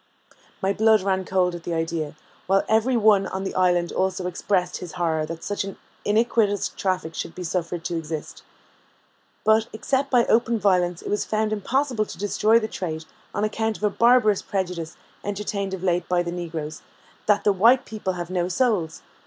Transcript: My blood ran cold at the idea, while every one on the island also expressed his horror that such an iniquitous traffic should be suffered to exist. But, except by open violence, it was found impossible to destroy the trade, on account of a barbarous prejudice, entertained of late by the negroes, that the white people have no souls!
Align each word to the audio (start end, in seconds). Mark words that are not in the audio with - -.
My 0.63 0.73
blood 0.73 1.01
ran 1.01 1.25
cold 1.25 1.53
at 1.53 1.61
the 1.61 1.75
idea, 1.75 2.15
while 2.47 2.63
every 2.67 2.97
one 2.97 3.27
on 3.27 3.43
the 3.43 3.53
island 3.53 3.91
also 3.91 4.25
expressed 4.25 4.77
his 4.77 4.93
horror 4.93 5.27
that 5.27 5.43
such 5.43 5.63
an 5.63 5.77
iniquitous 6.03 6.69
traffic 6.69 7.13
should 7.13 7.35
be 7.35 7.43
suffered 7.43 7.85
to 7.85 7.95
exist. 7.99 8.41
But, 9.43 9.67
except 9.71 10.09
by 10.09 10.25
open 10.25 10.57
violence, 10.57 11.03
it 11.03 11.09
was 11.11 11.23
found 11.23 11.53
impossible 11.53 12.05
to 12.07 12.17
destroy 12.17 12.57
the 12.59 12.67
trade, 12.67 13.05
on 13.35 13.43
account 13.43 13.77
of 13.77 13.83
a 13.83 13.91
barbarous 13.91 14.41
prejudice, 14.41 14.97
entertained 15.23 15.75
of 15.75 15.83
late 15.83 16.09
by 16.09 16.23
the 16.23 16.31
negroes, 16.31 16.81
that 17.27 17.43
the 17.43 17.53
white 17.53 17.85
people 17.85 18.13
have 18.13 18.31
no 18.31 18.47
souls! 18.49 19.03